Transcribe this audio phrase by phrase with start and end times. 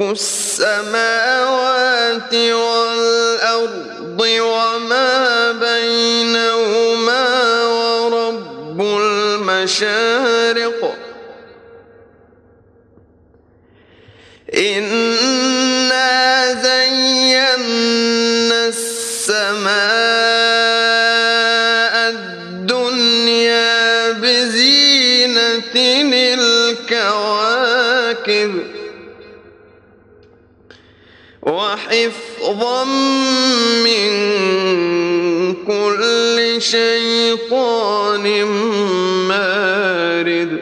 [0.00, 1.54] رب السماوات
[2.34, 7.24] والأرض وما بينهما
[7.66, 10.65] ورب المشارق
[32.66, 32.84] وحفظا
[33.84, 34.10] من
[35.66, 38.44] كل شيطان
[39.28, 40.60] مارد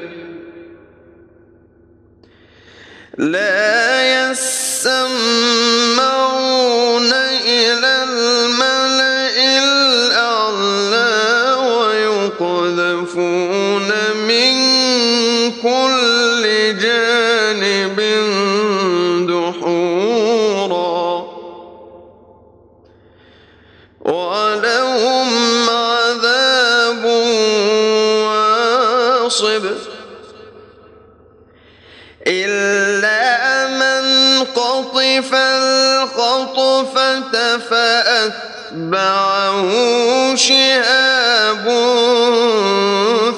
[40.48, 41.64] شهاب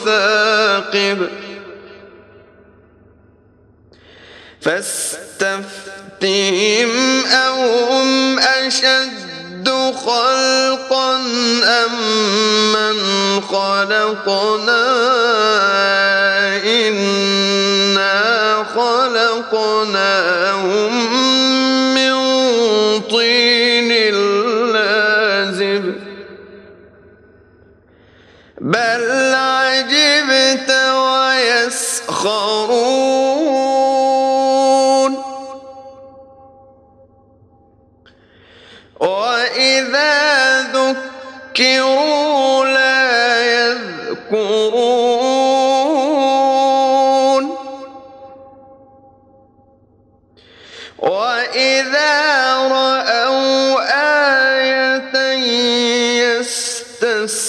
[0.04, 1.20] ثاقب.
[4.60, 5.66] فاستفتهم
[7.26, 9.68] أهم أشد
[10.06, 11.16] خلقا
[11.64, 11.94] أم
[12.72, 12.96] من
[13.40, 14.86] خلقنا؟
[16.66, 18.16] إنا
[18.74, 20.16] خلقناهم
[28.66, 31.92] بل عجبت ويسخرون.
[39.00, 40.62] وإذا
[41.54, 44.66] ذكروا لا يذكرون.
[50.98, 53.78] وإذا رأوا
[54.58, 55.14] آية
[56.40, 57.46] يستسخرون.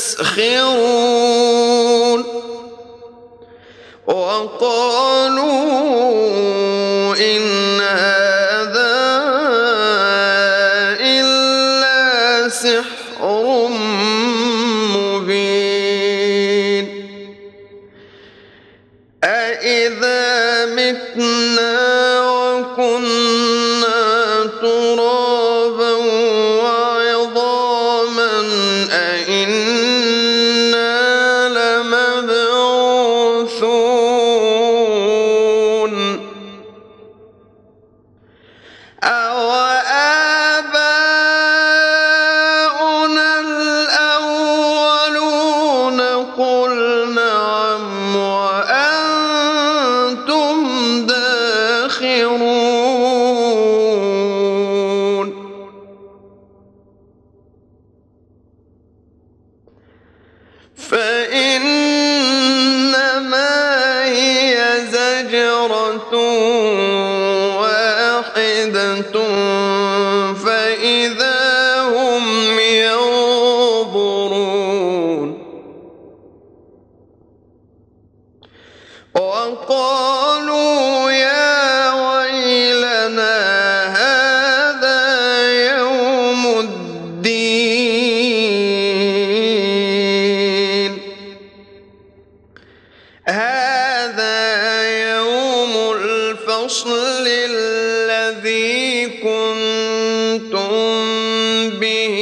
[100.37, 102.15] كنتم به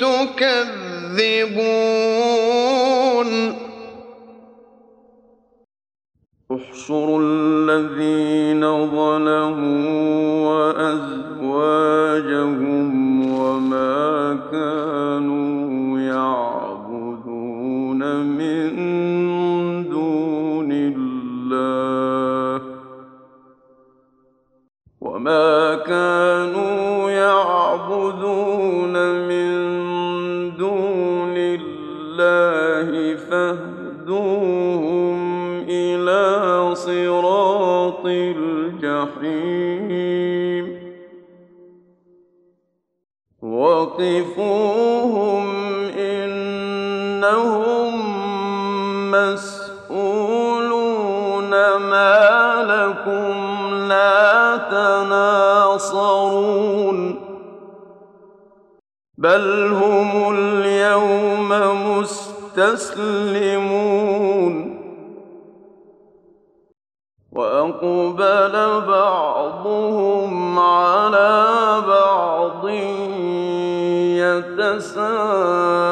[0.00, 0.90] تكذبون.
[6.50, 8.29] احشروا الذين
[44.00, 45.44] وقفوهم
[45.98, 47.20] إنهم
[49.10, 50.30] مسؤولون
[51.76, 52.18] ما
[52.72, 53.34] لكم
[53.88, 56.20] لا تناصرون
[59.18, 61.48] بل هم اليوم
[61.98, 63.20] مستسلمون
[67.32, 68.54] وأقبل
[68.86, 70.09] بعضهم
[74.76, 75.89] يتساءلون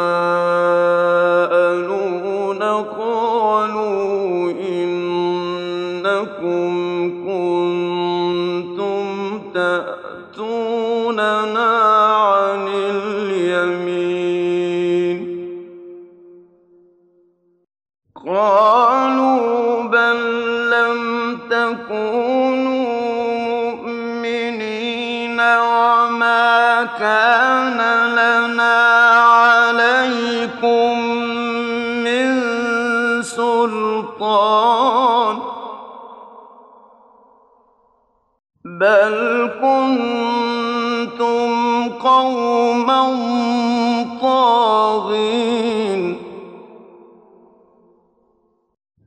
[34.38, 35.36] سلطان
[38.64, 41.48] بل كنتم
[41.98, 43.02] قوما
[44.22, 46.02] طاغين.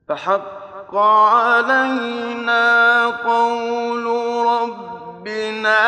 [0.09, 2.65] فحق علينا
[3.07, 4.05] قول
[4.47, 5.83] ربنا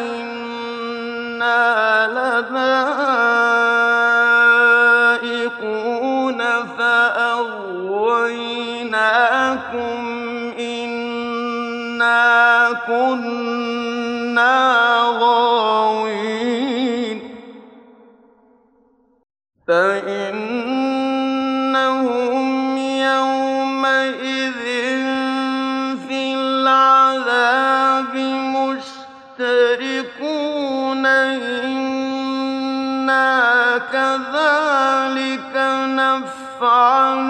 [0.00, 1.58] إنا
[2.06, 3.07] لذائقون
[12.88, 14.56] كنا
[15.20, 16.08] غاوين.
[19.68, 20.48] فإنهم
[22.78, 24.62] يومئذ
[26.08, 28.14] في العذاب
[29.36, 30.08] مشتركون.
[31.06, 32.18] إنا
[33.92, 35.54] كذلك
[35.88, 37.28] نفعل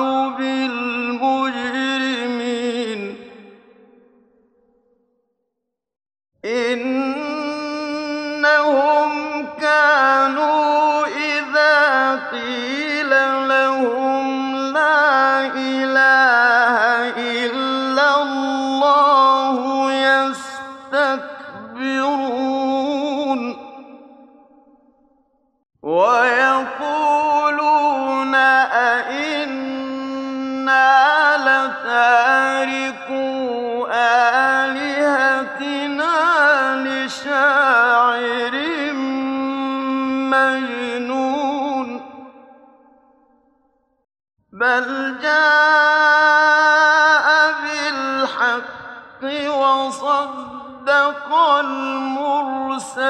[44.68, 47.28] بل جاء
[47.62, 51.28] بالحق وصدق
[51.60, 53.08] المرسلين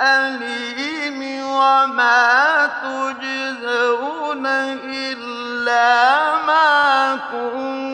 [0.00, 7.89] الأليم وما تجزون إلا ما كنتم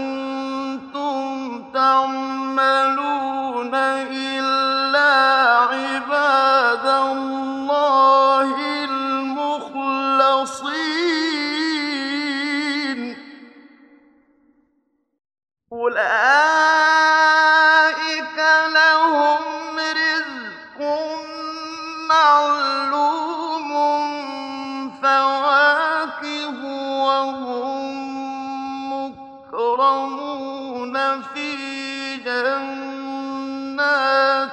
[29.76, 33.80] مكرمون في جنات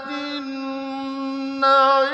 [0.08, 2.13] النعيم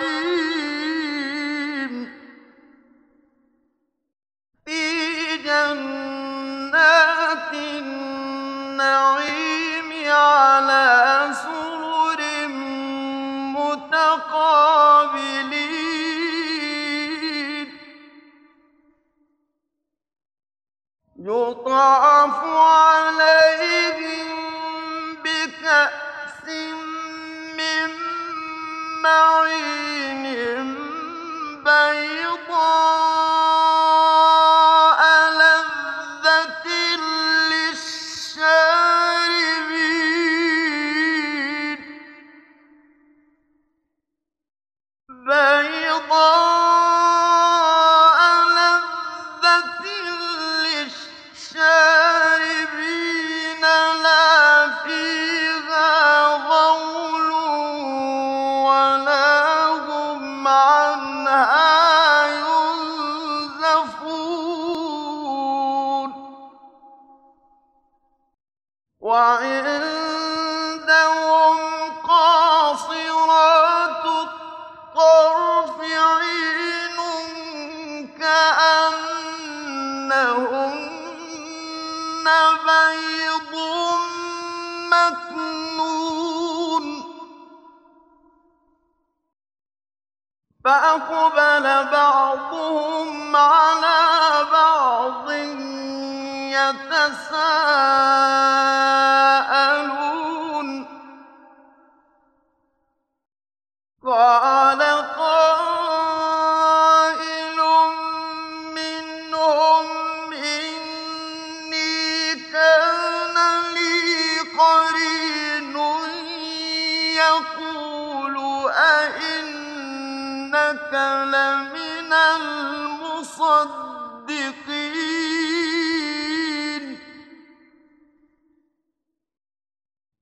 [61.29, 61.78] أنهار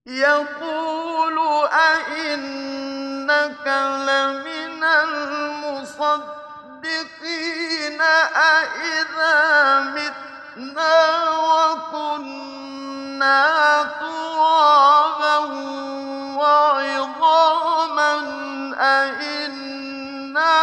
[0.07, 1.39] يقول
[1.73, 3.67] أئنك
[4.07, 6.17] لمن المصدقين
[8.35, 13.43] أئذا متنا وكنا
[13.99, 15.37] ترابا
[16.39, 18.13] وعظاما
[18.79, 20.57] أئنا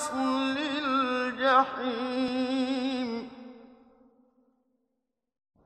[0.10, 0.58] وَصْلِ
[1.38, 2.10] الْجَحِيمِ.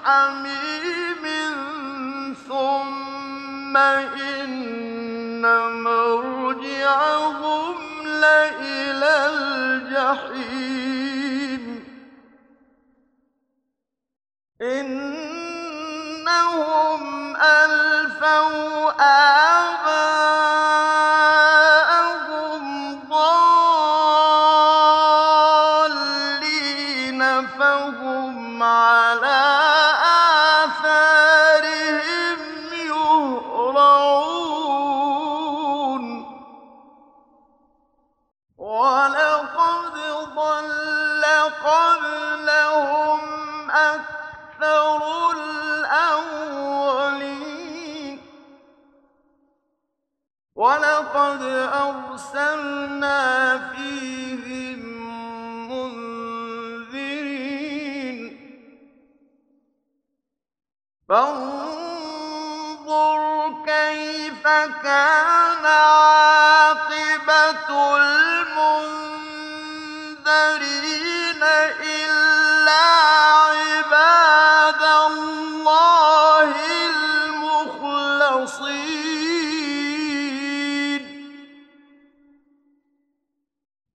[0.05, 1.25] حميم
[2.49, 5.43] ثم إن
[5.83, 10.43] مرجعهم لإلى الجحيم.
[14.63, 15.03] إنهم
[17.37, 19.72] ألفوا آباءهم
[64.83, 66.77] كَانَ عَاقِبَةُ
[67.97, 69.03] الْمُنذَرِينَ
[71.83, 72.87] إِلَّا
[73.53, 76.55] عِبَادَ اللَّهِ
[76.87, 78.03] الْمُخْلَصِينَ.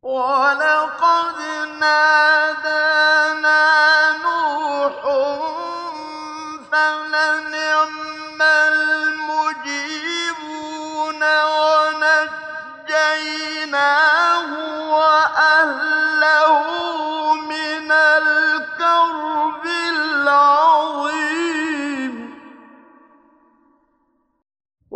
[0.01, 0.86] وَلَقَدْ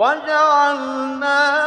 [0.01, 1.60] وَجَعَلْنَا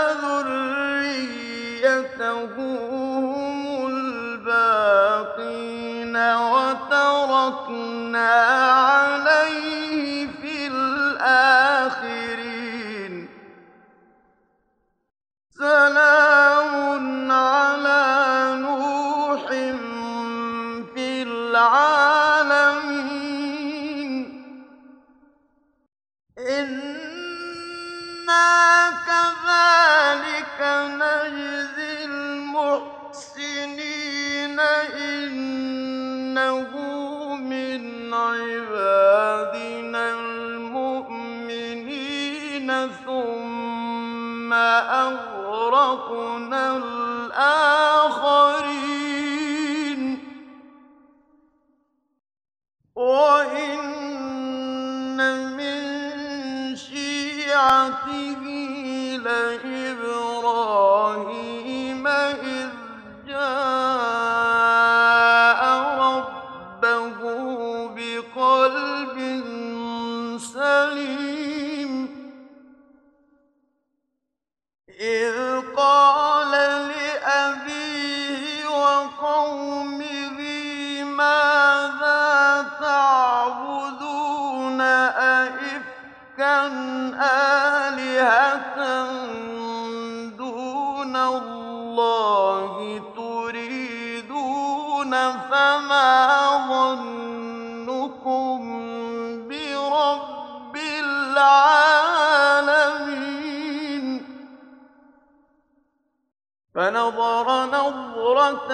[106.74, 108.68] فَنَظَرَ نَظْرَةً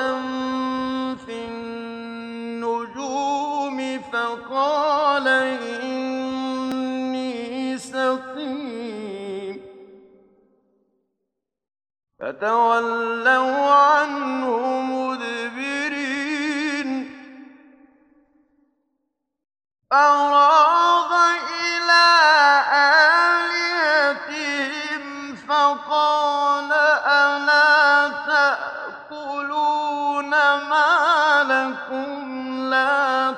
[1.27, 2.99] فِي النُّجُومِ
[3.99, 6.19] فَقَالَ إِنِّي
[7.79, 9.61] سَقِيمٌ.
[12.21, 15.61] فَتَوَلَّوْا عَنْهُ مُدْبِرِينَ.
[19.91, 20.80] فَرَاغَ
[31.90, 33.35] لَكُمْ لَا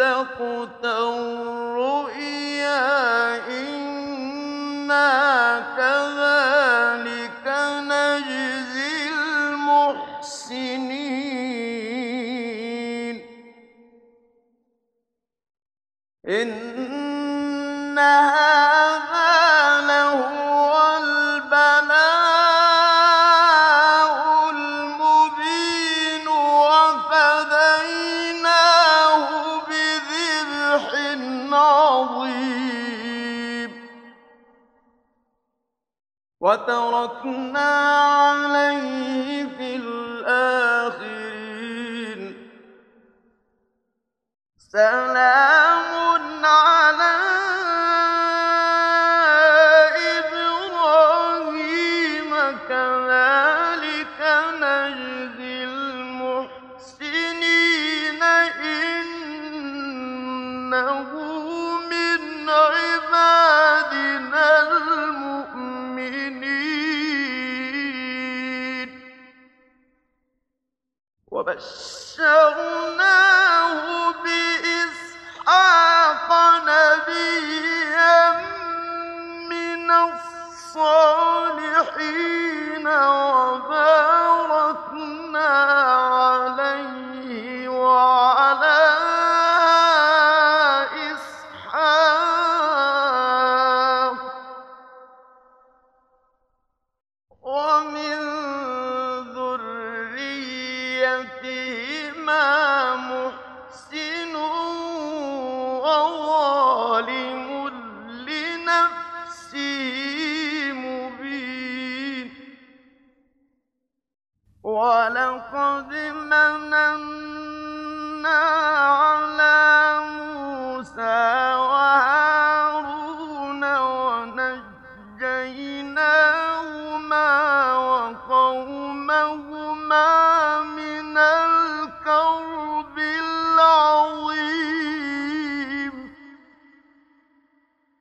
[0.00, 1.16] تقتل
[1.76, 2.59] رؤيا
[72.70, 73.82] وبشرناه
[74.24, 76.28] بإسحاق
[76.68, 78.20] نبيا
[79.48, 79.88] من
[80.70, 82.86] الصالحين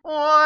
[0.10, 0.39] 我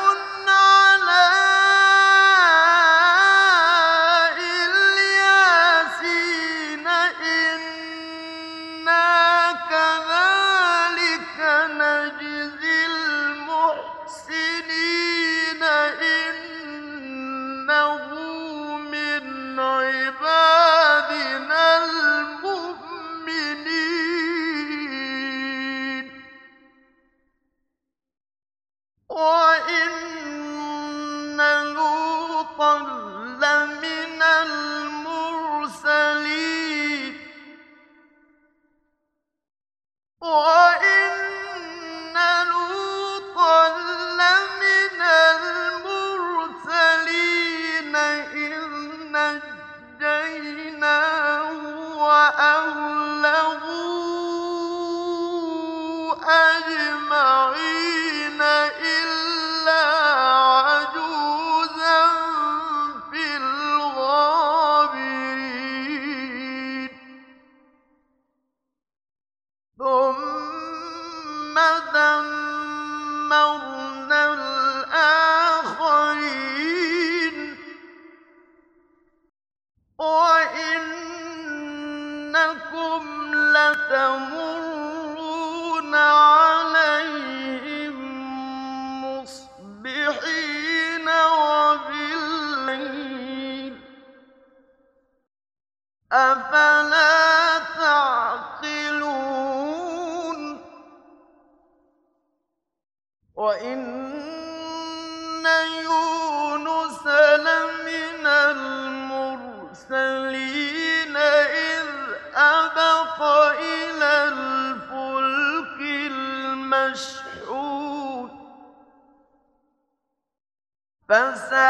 [121.08, 121.67] 分散。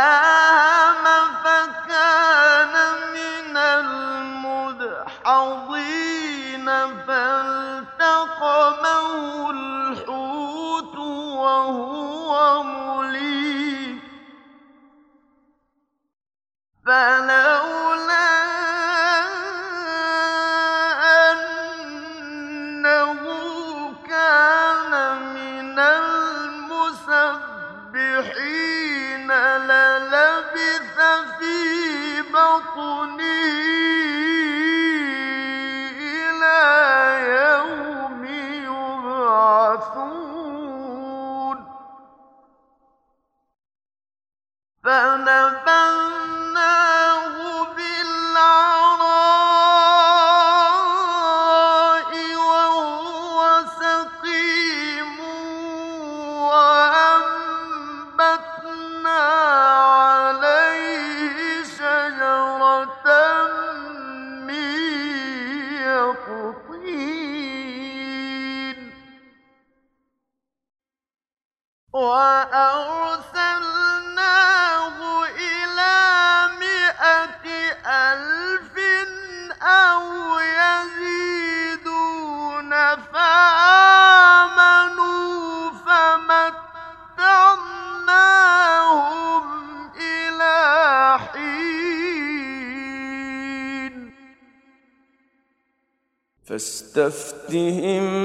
[96.99, 98.18] فاستفتهم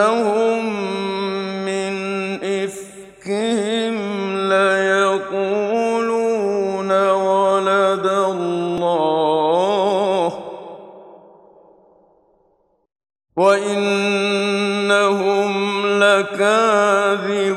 [0.00, 0.64] إنهم
[1.64, 1.94] من
[2.44, 3.94] إفكهم
[4.48, 6.10] ليقولون
[7.10, 9.20] ولد الله
[13.36, 14.70] وإنهم
[16.02, 17.50] لكاذبون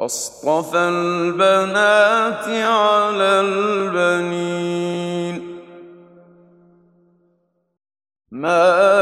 [0.00, 4.57] أصطفى البنات على البنين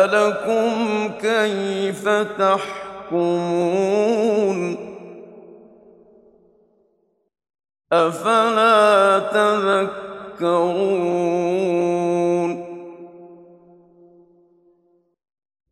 [0.06, 3.76] لكم كيف تحكمون؟
[7.92, 9.18] أفلا
[10.38, 11.06] تذكرون؟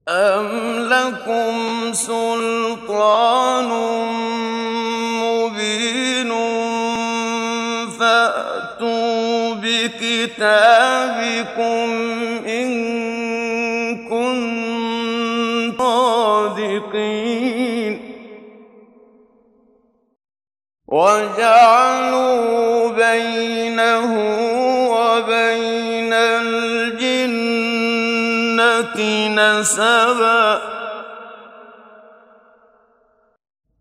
[0.09, 0.49] أم
[0.89, 3.69] لكم سلطان
[5.23, 6.31] مبين
[7.99, 10.75] فأتوا بكتابكم
[16.75, 17.95] صادقين
[20.89, 24.13] وجعلوا بينه
[24.91, 27.39] وبين الجنة
[29.29, 30.61] نسبا.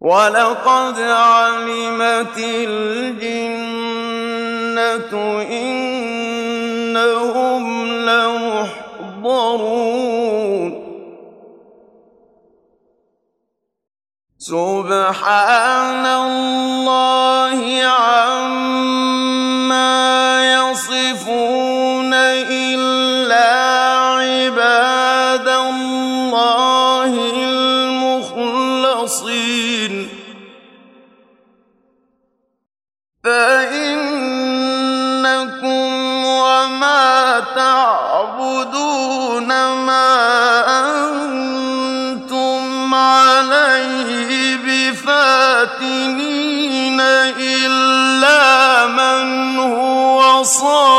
[0.02, 3.54] ولقد علمت الجنة
[5.52, 7.64] إنهم
[8.06, 10.13] لمحضرون.
[14.44, 19.03] سبحان الله عما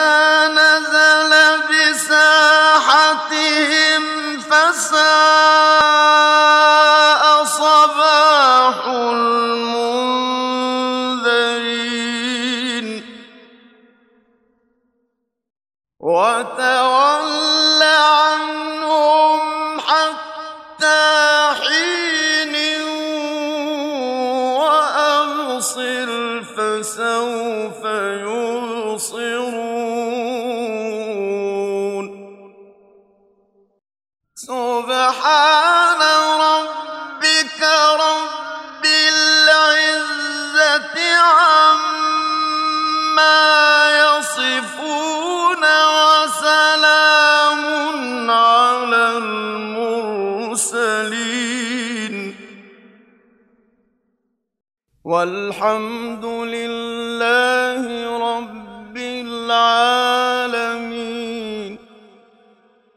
[55.26, 56.85] والحمد لله